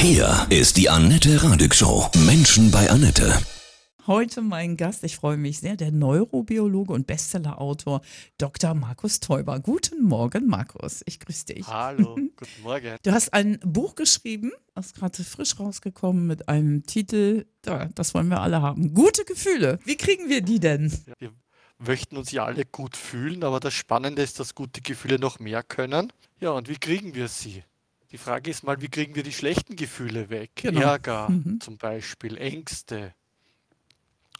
[0.00, 2.08] Hier ist die Annette Radig Show.
[2.24, 3.36] Menschen bei Annette.
[4.06, 8.02] Heute mein Gast, ich freue mich sehr, der Neurobiologe und Bestsellerautor
[8.38, 8.74] Dr.
[8.74, 9.58] Markus Teuber.
[9.58, 11.02] Guten Morgen, Markus.
[11.06, 11.66] Ich grüße dich.
[11.66, 12.96] Hallo, guten Morgen.
[13.02, 18.28] Du hast ein Buch geschrieben, das ist gerade frisch rausgekommen mit einem Titel, das wollen
[18.28, 18.94] wir alle haben.
[18.94, 19.80] Gute Gefühle.
[19.84, 20.92] Wie kriegen wir die denn?
[21.18, 21.32] Wir
[21.78, 25.64] möchten uns ja alle gut fühlen, aber das Spannende ist, dass gute Gefühle noch mehr
[25.64, 26.12] können.
[26.40, 27.64] Ja, und wie kriegen wir sie?
[28.10, 30.50] Die Frage ist mal, wie kriegen wir die schlechten Gefühle weg?
[30.54, 30.80] Genau.
[30.80, 31.60] Ärger mhm.
[31.60, 33.14] zum Beispiel, Ängste.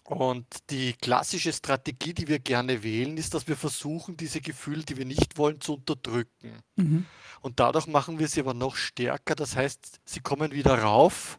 [0.04, 4.96] Und die klassische Strategie, die wir gerne wählen, ist, dass wir versuchen, diese Gefühle, die
[4.96, 6.62] wir nicht wollen, zu unterdrücken.
[6.76, 7.04] Mhm.
[7.42, 9.34] Und dadurch machen wir sie aber noch stärker.
[9.34, 11.38] Das heißt, sie kommen wieder rauf,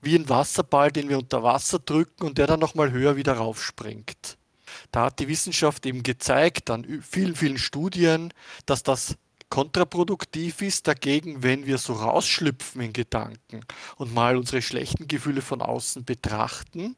[0.00, 4.38] wie ein Wasserball, den wir unter Wasser drücken und der dann nochmal höher wieder raufspringt.
[4.92, 8.32] Da hat die Wissenschaft eben gezeigt, an vielen, vielen Studien,
[8.64, 9.16] dass das
[9.48, 10.86] kontraproduktiv ist.
[10.88, 13.60] Dagegen, wenn wir so rausschlüpfen in Gedanken
[13.96, 16.96] und mal unsere schlechten Gefühle von außen betrachten,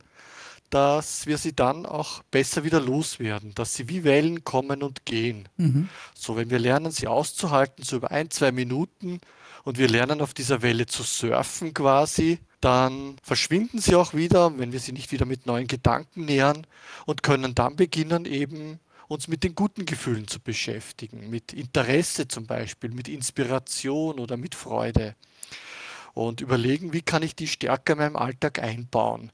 [0.70, 5.48] dass wir sie dann auch besser wieder loswerden, dass sie wie Wellen kommen und gehen.
[5.56, 5.88] Mhm.
[6.14, 9.20] So, wenn wir lernen, sie auszuhalten, so über ein, zwei Minuten
[9.64, 14.72] und wir lernen auf dieser Welle zu surfen quasi, dann verschwinden sie auch wieder, wenn
[14.72, 16.66] wir sie nicht wieder mit neuen Gedanken nähern
[17.06, 22.46] und können dann beginnen, eben uns mit den guten Gefühlen zu beschäftigen, mit Interesse zum
[22.46, 25.16] Beispiel, mit Inspiration oder mit Freude.
[26.14, 29.32] Und überlegen, wie kann ich die stärker in meinem Alltag einbauen.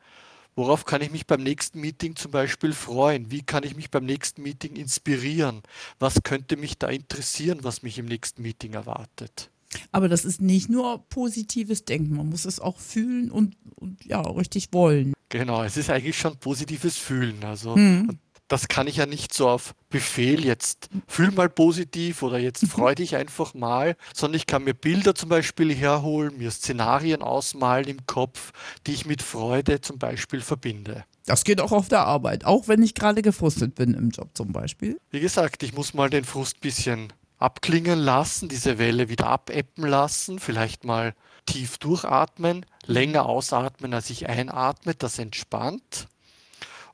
[0.56, 3.32] Worauf kann ich mich beim nächsten Meeting zum Beispiel freuen?
[3.32, 5.62] Wie kann ich mich beim nächsten Meeting inspirieren?
[5.98, 9.50] Was könnte mich da interessieren, was mich im nächsten Meeting erwartet?
[9.90, 14.20] Aber das ist nicht nur positives Denken, man muss es auch fühlen und, und ja,
[14.20, 15.14] richtig wollen.
[15.30, 17.42] Genau, es ist eigentlich schon positives Fühlen.
[17.42, 18.20] Also hm
[18.54, 22.68] das kann ich ja nicht so auf Befehl jetzt fühl mal positiv oder jetzt mhm.
[22.68, 27.88] freu dich einfach mal, sondern ich kann mir Bilder zum Beispiel herholen, mir Szenarien ausmalen
[27.88, 28.52] im Kopf,
[28.86, 31.04] die ich mit Freude zum Beispiel verbinde.
[31.26, 34.52] Das geht auch auf der Arbeit, auch wenn ich gerade gefrustet bin im Job zum
[34.52, 35.00] Beispiel.
[35.10, 39.84] Wie gesagt, ich muss mal den Frust ein bisschen abklingen lassen, diese Welle wieder abebben
[39.84, 41.12] lassen, vielleicht mal
[41.44, 46.06] tief durchatmen, länger ausatmen, als ich einatme, das entspannt.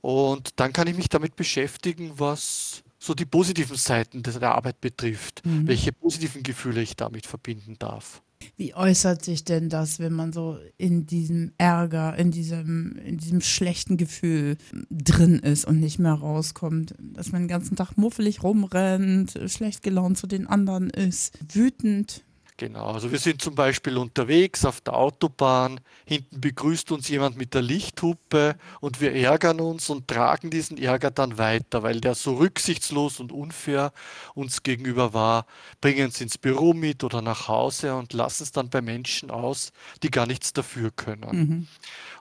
[0.01, 5.45] Und dann kann ich mich damit beschäftigen, was so die positiven Seiten der Arbeit betrifft,
[5.45, 5.67] mhm.
[5.67, 8.23] welche positiven Gefühle ich damit verbinden darf.
[8.57, 13.41] Wie äußert sich denn das, wenn man so in diesem Ärger, in diesem, in diesem
[13.41, 14.57] schlechten Gefühl
[14.91, 16.95] drin ist und nicht mehr rauskommt?
[16.99, 22.23] Dass man den ganzen Tag muffelig rumrennt, schlecht gelaunt zu den anderen ist, wütend?
[22.61, 27.55] Genau, also wir sind zum Beispiel unterwegs auf der Autobahn, hinten begrüßt uns jemand mit
[27.55, 32.35] der Lichthupe und wir ärgern uns und tragen diesen Ärger dann weiter, weil der so
[32.35, 33.95] rücksichtslos und unfair
[34.35, 35.47] uns gegenüber war,
[35.81, 39.73] bringen es ins Büro mit oder nach Hause und lassen es dann bei Menschen aus,
[40.03, 41.31] die gar nichts dafür können.
[41.31, 41.69] Mhm.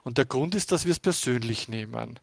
[0.04, 2.18] Und der Grund ist, dass wir es persönlich nehmen.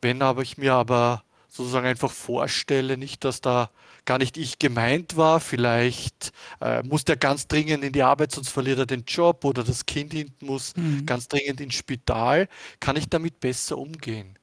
[0.00, 1.24] Wenn aber ich mir aber
[1.56, 3.70] sozusagen einfach vorstelle, nicht, dass da
[4.04, 8.50] gar nicht ich gemeint war, vielleicht äh, muss der ganz dringend in die Arbeit, sonst
[8.50, 11.06] verliert er den Job oder das Kind hinten muss mhm.
[11.06, 12.48] ganz dringend ins Spital,
[12.80, 14.38] kann ich damit besser umgehen.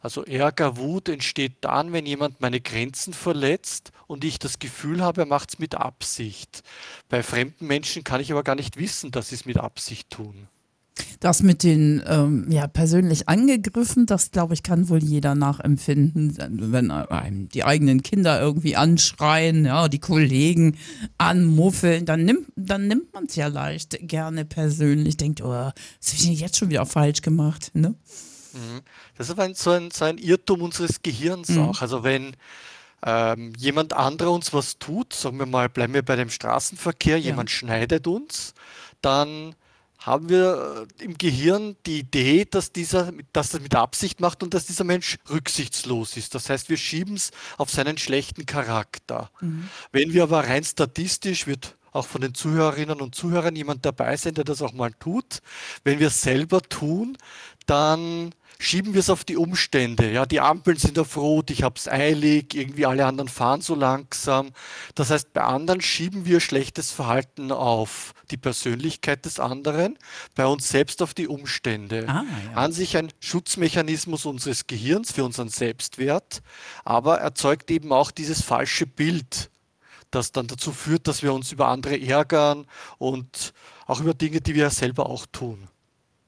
[0.00, 5.22] Also Ärger, Wut entsteht dann, wenn jemand meine Grenzen verletzt und ich das Gefühl habe,
[5.22, 6.62] er macht es mit Absicht.
[7.08, 10.48] Bei fremden Menschen kann ich aber gar nicht wissen, dass sie es mit Absicht tun.
[11.20, 16.90] Das mit den ähm, ja persönlich angegriffen, das glaube ich kann wohl jeder nachempfinden, wenn
[16.90, 20.76] einem die eigenen Kinder irgendwie anschreien, ja, die Kollegen
[21.18, 25.72] anmuffeln, dann nimmt dann nimmt man es ja leicht gerne persönlich, denkt, oh, was
[26.12, 27.94] habe ich jetzt schon wieder falsch gemacht, ne?
[28.56, 28.80] Mhm.
[29.16, 31.62] Das ist aber so ein, so ein Irrtum unseres Gehirns mhm.
[31.62, 31.82] auch.
[31.82, 32.36] Also wenn
[33.04, 37.26] ähm, jemand anderer uns was tut, sagen wir mal, bleiben wir bei dem Straßenverkehr, ja.
[37.26, 38.54] jemand schneidet uns,
[39.02, 39.54] dann
[39.98, 44.54] haben wir äh, im Gehirn die Idee, dass dieser dass das mit Absicht macht und
[44.54, 46.34] dass dieser Mensch rücksichtslos ist.
[46.34, 49.30] Das heißt, wir schieben es auf seinen schlechten Charakter.
[49.40, 49.68] Mhm.
[49.92, 54.34] Wenn wir aber rein statistisch, wird auch von den Zuhörerinnen und Zuhörern jemand dabei sein,
[54.34, 55.40] der das auch mal tut.
[55.82, 57.16] Wenn wir es selber tun,
[57.64, 60.10] dann schieben wir es auf die Umstände.
[60.10, 63.74] Ja, die Ampeln sind auf Rot, ich habe es eilig, irgendwie alle anderen fahren so
[63.74, 64.52] langsam.
[64.94, 69.98] Das heißt, bei anderen schieben wir schlechtes Verhalten auf die Persönlichkeit des anderen,
[70.34, 72.06] bei uns selbst auf die Umstände.
[72.08, 72.56] Ah, ja.
[72.56, 76.42] An sich ein Schutzmechanismus unseres Gehirns für unseren Selbstwert,
[76.84, 79.50] aber erzeugt eben auch dieses falsche Bild,
[80.10, 82.66] das dann dazu führt, dass wir uns über andere ärgern
[82.98, 83.52] und
[83.86, 85.68] auch über Dinge, die wir selber auch tun.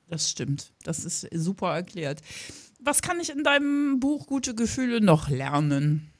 [0.08, 0.72] Das stimmt.
[0.84, 2.20] Das ist super erklärt.
[2.80, 6.10] Was kann ich in deinem Buch Gute Gefühle noch lernen?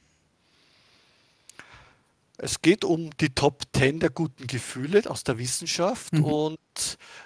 [2.41, 6.23] Es geht um die Top 10 der guten Gefühle aus der Wissenschaft mhm.
[6.23, 6.57] und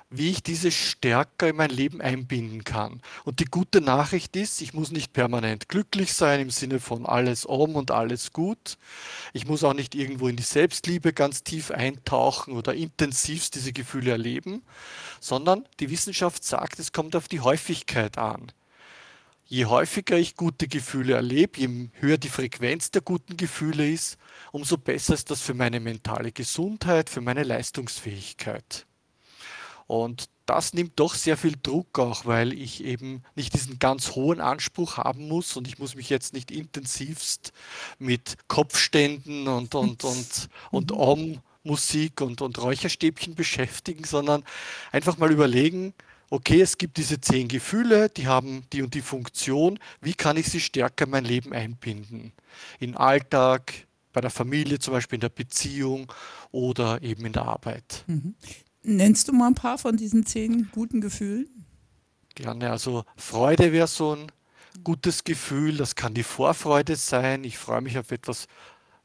[0.09, 2.99] wie ich diese stärker in mein Leben einbinden kann.
[3.23, 7.45] Und die gute Nachricht ist, ich muss nicht permanent glücklich sein im Sinne von alles
[7.45, 8.77] um und alles gut.
[9.33, 14.11] Ich muss auch nicht irgendwo in die Selbstliebe ganz tief eintauchen oder intensivst diese Gefühle
[14.11, 14.63] erleben,
[15.19, 18.51] sondern die Wissenschaft sagt, es kommt auf die Häufigkeit an.
[19.45, 24.17] Je häufiger ich gute Gefühle erlebe, je höher die Frequenz der guten Gefühle ist,
[24.51, 28.85] umso besser ist das für meine mentale Gesundheit, für meine Leistungsfähigkeit.
[29.85, 34.41] Und das nimmt doch sehr viel Druck auch, weil ich eben nicht diesen ganz hohen
[34.41, 37.53] Anspruch haben muss und ich muss mich jetzt nicht intensivst
[37.99, 40.97] mit Kopfständen und, und, und, und mhm.
[40.97, 44.43] Om-Musik und, und Räucherstäbchen beschäftigen, sondern
[44.91, 45.93] einfach mal überlegen,
[46.33, 50.47] okay, es gibt diese zehn Gefühle, die haben die und die Funktion, wie kann ich
[50.47, 52.33] sie stärker in mein Leben einbinden?
[52.79, 53.71] In Alltag,
[54.13, 56.11] bei der Familie, zum Beispiel in der Beziehung
[56.51, 58.03] oder eben in der Arbeit.
[58.07, 58.33] Mhm.
[58.81, 61.65] Nennst du mal ein paar von diesen zehn guten Gefühlen?
[62.33, 62.71] Gerne.
[62.71, 64.31] Also Freude wäre so ein
[64.83, 65.77] gutes Gefühl.
[65.77, 67.43] Das kann die Vorfreude sein.
[67.43, 68.47] Ich freue mich auf etwas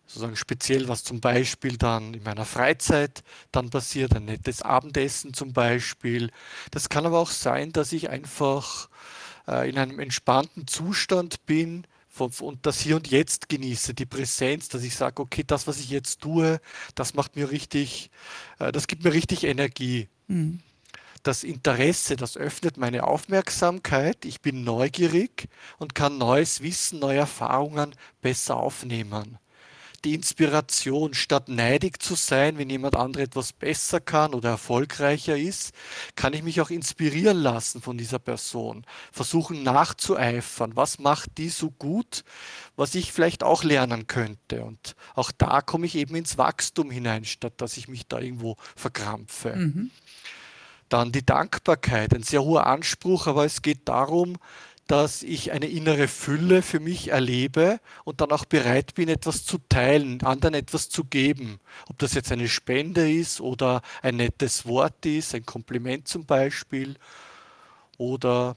[0.08, 3.22] sozusagen speziell, was zum Beispiel dann in meiner Freizeit
[3.52, 6.30] dann passiert, ein nettes Abendessen zum Beispiel.
[6.70, 8.88] Das kann aber auch sein, dass ich einfach
[9.46, 11.86] äh, in einem entspannten Zustand bin,
[12.40, 15.88] und das Hier und Jetzt genieße, die Präsenz, dass ich sage, okay, das, was ich
[15.90, 16.60] jetzt tue,
[16.96, 18.10] das macht mir richtig,
[18.58, 20.08] äh, das gibt mir richtig Energie.
[20.26, 20.58] Mhm.
[21.22, 27.94] Das Interesse, das öffnet meine Aufmerksamkeit, ich bin neugierig und kann neues Wissen, neue Erfahrungen
[28.20, 29.38] besser aufnehmen
[30.04, 35.72] die Inspiration, statt neidig zu sein, wenn jemand andere etwas besser kann oder erfolgreicher ist,
[36.14, 41.70] kann ich mich auch inspirieren lassen von dieser Person, versuchen nachzueifern, was macht die so
[41.70, 42.24] gut,
[42.76, 44.64] was ich vielleicht auch lernen könnte.
[44.64, 48.56] Und auch da komme ich eben ins Wachstum hinein, statt dass ich mich da irgendwo
[48.76, 49.56] verkrampfe.
[49.56, 49.90] Mhm.
[50.88, 54.38] Dann die Dankbarkeit, ein sehr hoher Anspruch, aber es geht darum,
[54.88, 59.58] dass ich eine innere Fülle für mich erlebe und dann auch bereit bin, etwas zu
[59.68, 61.60] teilen, anderen etwas zu geben.
[61.88, 66.96] Ob das jetzt eine Spende ist oder ein nettes Wort ist, ein Kompliment zum Beispiel
[67.98, 68.56] oder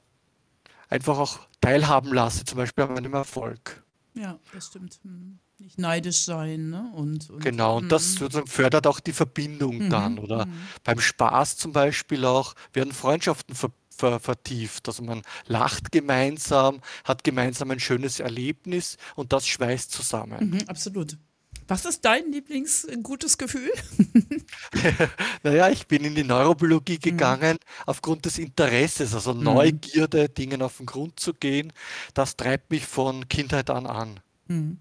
[0.90, 3.84] einfach auch teilhaben lasse, zum Beispiel an meinem Erfolg.
[4.14, 5.00] Ja, das stimmt.
[5.04, 5.38] Hm.
[5.60, 6.70] Nicht neidisch sein.
[6.70, 6.92] Ne?
[6.96, 8.48] Und, und genau, und das hm.
[8.48, 9.90] fördert auch die Verbindung mhm.
[9.90, 10.18] dann.
[10.18, 10.54] Oder mhm.
[10.84, 14.88] beim Spaß zum Beispiel auch werden Freundschaften ver ver vertieft.
[14.88, 20.52] Also man lacht gemeinsam, hat gemeinsam ein schönes Erlebnis und das schweißt zusammen.
[20.52, 21.18] Mhm, absolut.
[21.68, 23.72] Was ist dein Lieblingsgutes Gefühl?
[25.44, 27.02] naja, ich bin in die Neurobiologie mhm.
[27.02, 27.84] gegangen mhm.
[27.86, 29.44] aufgrund des Interesses, also mhm.
[29.44, 31.72] Neugierde, Dingen auf den Grund zu gehen.
[32.14, 34.20] Das treibt mich von Kindheit an an.
[34.48, 34.80] Mhm.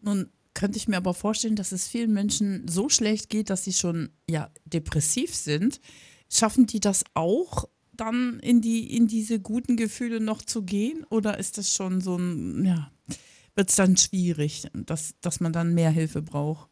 [0.00, 3.72] Nun könnte ich mir aber vorstellen, dass es vielen Menschen so schlecht geht, dass sie
[3.72, 5.80] schon ja depressiv sind.
[6.30, 11.04] Schaffen die das auch, dann in die, in diese guten Gefühle noch zu gehen?
[11.10, 12.90] Oder ist das schon so ein, ja,
[13.54, 16.68] wird es dann schwierig, dass, dass man dann mehr Hilfe braucht?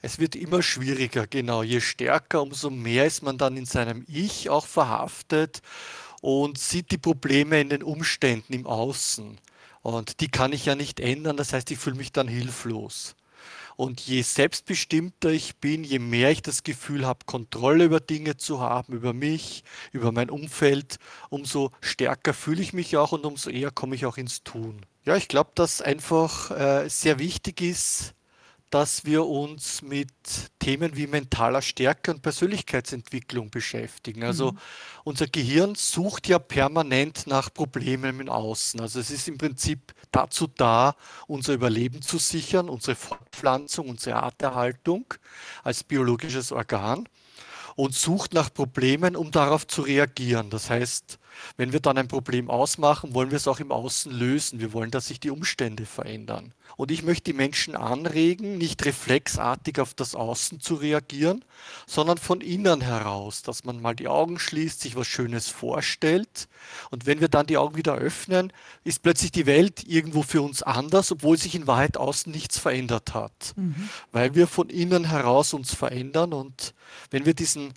[0.00, 1.62] Es wird immer schwieriger, genau.
[1.62, 5.62] Je stärker, umso mehr ist man dann in seinem Ich auch verhaftet
[6.20, 9.38] und sieht die Probleme in den Umständen im Außen.
[9.82, 13.14] Und die kann ich ja nicht ändern, das heißt, ich fühle mich dann hilflos.
[13.76, 18.60] Und je selbstbestimmter ich bin, je mehr ich das Gefühl habe, Kontrolle über Dinge zu
[18.60, 20.98] haben, über mich, über mein Umfeld,
[21.30, 24.84] umso stärker fühle ich mich auch und umso eher komme ich auch ins Tun.
[25.04, 28.14] Ja, ich glaube, dass einfach äh, sehr wichtig ist,
[28.72, 30.08] dass wir uns mit
[30.58, 34.24] Themen wie mentaler Stärke und Persönlichkeitsentwicklung beschäftigen.
[34.24, 34.58] Also mhm.
[35.04, 38.80] unser Gehirn sucht ja permanent nach Problemen im Außen.
[38.80, 45.04] Also es ist im Prinzip dazu da, unser Überleben zu sichern, unsere Fortpflanzung, unsere Arterhaltung
[45.62, 47.06] als biologisches Organ
[47.76, 50.48] und sucht nach Problemen, um darauf zu reagieren.
[50.48, 51.18] Das heißt,
[51.56, 54.60] wenn wir dann ein Problem ausmachen, wollen wir es auch im Außen lösen.
[54.60, 56.52] Wir wollen, dass sich die Umstände verändern.
[56.76, 61.44] Und ich möchte die Menschen anregen, nicht reflexartig auf das Außen zu reagieren,
[61.86, 66.48] sondern von innen heraus, dass man mal die Augen schließt, sich was Schönes vorstellt.
[66.90, 68.52] Und wenn wir dann die Augen wieder öffnen,
[68.84, 73.14] ist plötzlich die Welt irgendwo für uns anders, obwohl sich in Wahrheit außen nichts verändert
[73.14, 73.52] hat.
[73.56, 73.88] Mhm.
[74.10, 76.32] Weil wir von innen heraus uns verändern.
[76.32, 76.74] Und
[77.10, 77.74] wenn wir diesen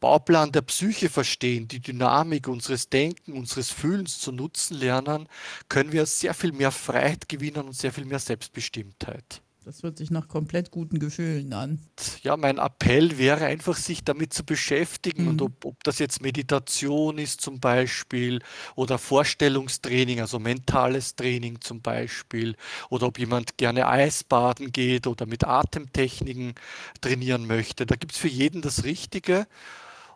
[0.00, 5.28] Bauplan der Psyche verstehen, die Dynamik unseres Denken, unseres Fühlens zu nutzen lernen,
[5.68, 9.42] können wir sehr viel mehr Freiheit gewinnen und sehr viel mehr Selbstbestimmtheit.
[9.68, 11.78] Das hört sich nach komplett guten Gefühlen an.
[12.22, 15.28] Ja, mein Appell wäre einfach, sich damit zu beschäftigen mhm.
[15.28, 18.40] und ob, ob das jetzt Meditation ist zum Beispiel
[18.76, 22.56] oder Vorstellungstraining, also mentales Training zum Beispiel
[22.88, 26.54] oder ob jemand gerne Eisbaden geht oder mit Atemtechniken
[27.02, 27.84] trainieren möchte.
[27.84, 29.46] Da gibt es für jeden das Richtige.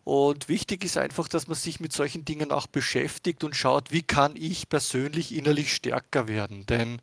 [0.05, 4.03] Und wichtig ist einfach, dass man sich mit solchen Dingen auch beschäftigt und schaut, wie
[4.03, 6.67] kann ich persönlich innerlich stärker werden.
[6.67, 7.01] Denn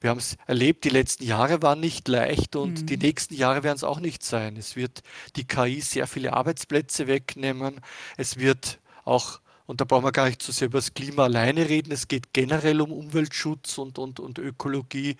[0.00, 2.86] wir haben es erlebt, die letzten Jahre waren nicht leicht und mhm.
[2.86, 4.56] die nächsten Jahre werden es auch nicht sein.
[4.56, 5.02] Es wird
[5.34, 7.80] die KI sehr viele Arbeitsplätze wegnehmen.
[8.16, 11.68] Es wird auch und da brauchen wir gar nicht zu sehr über das Klima alleine
[11.68, 11.92] reden.
[11.92, 15.16] Es geht generell um Umweltschutz und, und, und Ökologie.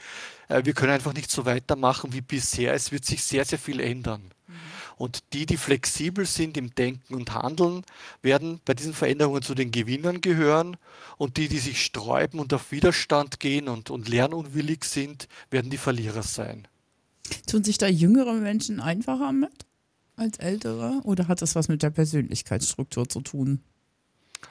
[0.49, 2.73] Äh, wir können einfach nicht so weitermachen wie bisher.
[2.73, 4.23] Es wird sich sehr, sehr viel ändern.
[4.47, 4.55] Mhm.
[4.99, 7.83] Und die, die flexibel sind im Denken und Handeln,
[8.21, 10.77] werden bei diesen Veränderungen zu den Gewinnern gehören.
[11.17, 15.79] Und die, die sich sträuben und auf Widerstand gehen und, und lernunwillig sind, werden die
[15.79, 16.69] Verlierer sein.
[17.47, 19.67] Tun sich da jüngere Menschen einfacher mit
[20.17, 21.01] als ältere?
[21.05, 23.61] Oder hat das was mit der Persönlichkeitsstruktur zu tun?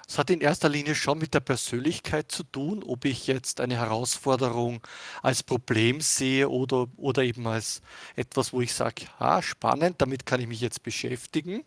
[0.08, 3.76] Es hat in erster Linie schon mit der Persönlichkeit zu tun, ob ich jetzt eine
[3.76, 4.82] Herausforderung
[5.22, 7.82] als Problem sehe oder, oder eben als
[8.16, 11.64] etwas, wo ich sage, ah, spannend, damit kann ich mich jetzt beschäftigen,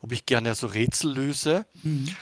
[0.00, 1.66] ob ich gerne also Rätsel löse.
[1.82, 2.16] Mhm.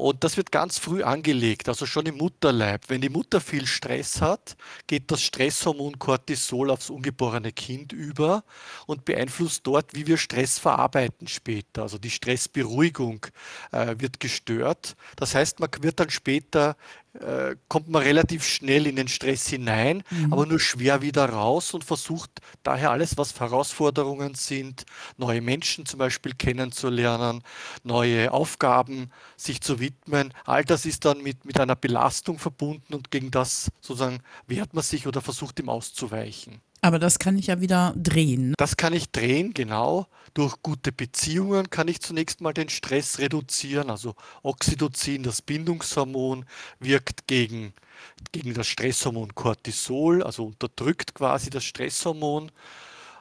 [0.00, 2.84] Und das wird ganz früh angelegt, also schon im Mutterleib.
[2.88, 8.42] Wenn die Mutter viel Stress hat, geht das Stresshormon Cortisol aufs ungeborene Kind über
[8.86, 11.82] und beeinflusst dort, wie wir Stress verarbeiten später.
[11.82, 13.26] Also die Stressberuhigung
[13.72, 14.96] äh, wird gestört.
[15.16, 16.76] Das heißt, man wird dann später
[17.14, 20.32] äh, kommt man relativ schnell in den Stress hinein, mhm.
[20.32, 22.30] aber nur schwer wieder raus und versucht
[22.62, 24.84] daher alles, was Herausforderungen sind,
[25.16, 27.42] neue Menschen zum Beispiel kennenzulernen,
[27.82, 30.32] neue Aufgaben sich zu widmen.
[30.44, 34.84] All das ist dann mit, mit einer Belastung verbunden und gegen das sozusagen wehrt man
[34.84, 36.60] sich oder versucht ihm auszuweichen.
[36.82, 38.54] Aber das kann ich ja wieder drehen.
[38.56, 40.06] Das kann ich drehen, genau.
[40.32, 43.90] Durch gute Beziehungen kann ich zunächst mal den Stress reduzieren.
[43.90, 46.46] Also Oxytocin, das Bindungshormon,
[46.78, 47.74] wirkt gegen,
[48.32, 52.50] gegen das Stresshormon Cortisol, also unterdrückt quasi das Stresshormon.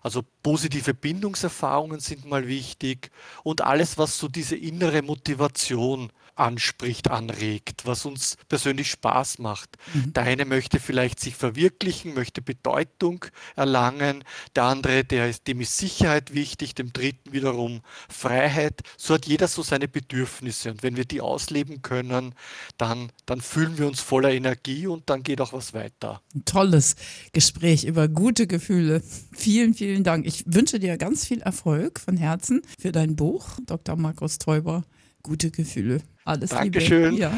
[0.01, 3.12] Also positive Bindungserfahrungen sind mal wichtig
[3.44, 9.77] und alles, was so diese innere Motivation anspricht, anregt, was uns persönlich Spaß macht.
[9.93, 10.13] Mhm.
[10.13, 14.24] Der eine möchte vielleicht sich verwirklichen, möchte Bedeutung erlangen,
[14.55, 18.81] der andere, der ist, dem ist Sicherheit wichtig, dem dritten wiederum Freiheit.
[18.98, 22.34] So hat jeder so seine Bedürfnisse und wenn wir die ausleben können,
[22.77, 26.22] dann, dann fühlen wir uns voller Energie und dann geht auch was weiter.
[26.34, 26.96] Ein tolles
[27.34, 29.01] Gespräch über gute Gefühle.
[29.31, 30.25] Vielen, vielen Dank.
[30.25, 33.96] Ich wünsche dir ganz viel Erfolg von Herzen für dein Buch, Dr.
[33.96, 34.84] Markus Teuber.
[35.22, 36.01] Gute Gefühle.
[36.29, 37.13] Alles Dankeschön.
[37.15, 37.24] Liebe.
[37.24, 37.33] Ja.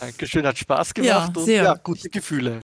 [0.00, 1.60] Dankeschön, hat Spaß gemacht ja, sehr.
[1.62, 2.62] und ja, gute Gefühle.